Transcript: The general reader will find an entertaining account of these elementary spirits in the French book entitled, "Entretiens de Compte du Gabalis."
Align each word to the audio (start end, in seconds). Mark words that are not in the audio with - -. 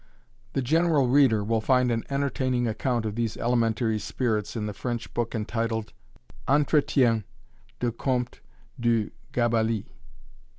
The 0.53 0.63
general 0.63 1.07
reader 1.09 1.43
will 1.43 1.61
find 1.61 1.91
an 1.91 2.05
entertaining 2.09 2.67
account 2.67 3.05
of 3.05 3.13
these 3.13 3.37
elementary 3.37 3.99
spirits 3.99 4.55
in 4.55 4.65
the 4.65 4.73
French 4.73 5.13
book 5.13 5.35
entitled, 5.35 5.93
"Entretiens 6.47 7.23
de 7.79 7.91
Compte 7.91 8.39
du 8.79 9.11
Gabalis." 9.31 9.85